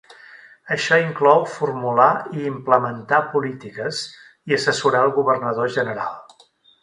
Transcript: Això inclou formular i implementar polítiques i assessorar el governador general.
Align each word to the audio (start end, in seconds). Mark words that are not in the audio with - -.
Això 0.75 0.97
inclou 1.01 1.43
formular 1.55 2.07
i 2.39 2.47
implementar 2.51 3.19
polítiques 3.35 4.01
i 4.53 4.57
assessorar 4.59 5.05
el 5.09 5.15
governador 5.19 5.73
general. 5.79 6.19